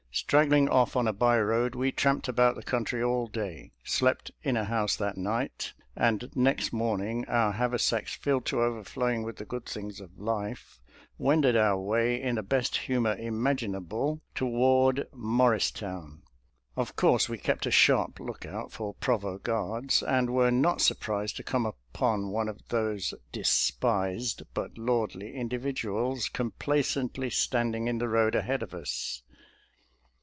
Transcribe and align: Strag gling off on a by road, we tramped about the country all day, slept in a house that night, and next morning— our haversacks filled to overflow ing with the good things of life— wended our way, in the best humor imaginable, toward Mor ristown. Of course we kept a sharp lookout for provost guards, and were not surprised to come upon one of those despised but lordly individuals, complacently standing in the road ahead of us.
Strag 0.13 0.49
gling 0.49 0.69
off 0.69 0.97
on 0.97 1.07
a 1.07 1.13
by 1.13 1.39
road, 1.39 1.73
we 1.73 1.89
tramped 1.93 2.27
about 2.27 2.55
the 2.55 2.63
country 2.63 3.01
all 3.01 3.27
day, 3.27 3.71
slept 3.85 4.29
in 4.43 4.57
a 4.57 4.65
house 4.65 4.97
that 4.97 5.15
night, 5.15 5.71
and 5.95 6.29
next 6.35 6.73
morning— 6.73 7.23
our 7.29 7.53
haversacks 7.53 8.13
filled 8.13 8.45
to 8.47 8.61
overflow 8.61 9.07
ing 9.09 9.23
with 9.23 9.37
the 9.37 9.45
good 9.45 9.65
things 9.65 10.01
of 10.01 10.19
life— 10.19 10.81
wended 11.17 11.55
our 11.55 11.79
way, 11.79 12.21
in 12.21 12.35
the 12.35 12.43
best 12.43 12.75
humor 12.75 13.15
imaginable, 13.15 14.19
toward 14.35 15.07
Mor 15.13 15.51
ristown. 15.53 16.19
Of 16.75 16.97
course 16.97 17.29
we 17.29 17.37
kept 17.37 17.65
a 17.65 17.71
sharp 17.71 18.19
lookout 18.19 18.73
for 18.73 18.93
provost 18.95 19.43
guards, 19.43 20.03
and 20.03 20.31
were 20.31 20.51
not 20.51 20.81
surprised 20.81 21.37
to 21.37 21.43
come 21.43 21.65
upon 21.65 22.31
one 22.31 22.49
of 22.49 22.67
those 22.67 23.13
despised 23.31 24.43
but 24.53 24.77
lordly 24.77 25.33
individuals, 25.33 26.27
complacently 26.27 27.29
standing 27.29 27.87
in 27.87 27.97
the 27.99 28.09
road 28.09 28.35
ahead 28.35 28.61
of 28.61 28.73
us. 28.73 29.23